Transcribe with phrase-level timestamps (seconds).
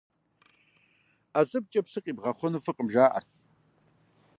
[1.31, 3.29] Ӏэ щӀыбкӀэ псы къибгъэхъуэну фӀыкъым, жаӀэрт.